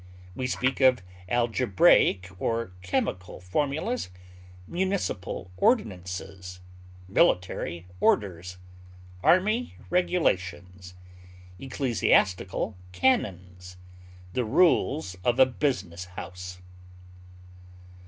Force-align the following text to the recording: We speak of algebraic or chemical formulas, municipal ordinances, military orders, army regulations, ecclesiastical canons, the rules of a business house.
We 0.35 0.47
speak 0.47 0.81
of 0.81 1.03
algebraic 1.29 2.27
or 2.39 2.71
chemical 2.81 3.39
formulas, 3.39 4.09
municipal 4.67 5.51
ordinances, 5.57 6.59
military 7.07 7.85
orders, 7.99 8.57
army 9.23 9.75
regulations, 9.91 10.95
ecclesiastical 11.59 12.75
canons, 12.91 13.77
the 14.33 14.43
rules 14.43 15.15
of 15.23 15.39
a 15.39 15.45
business 15.45 16.05
house. 16.05 16.63